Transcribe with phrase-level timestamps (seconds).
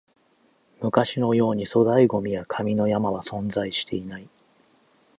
[0.81, 4.27] 昔のように粗大ゴミや紙の山は存在していない